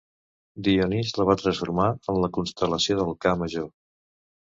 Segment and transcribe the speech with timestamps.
[0.67, 3.69] Dionís la va transformar en la constel·lació del Ca Major.